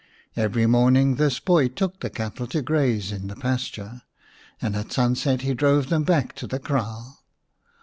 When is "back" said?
6.05-6.33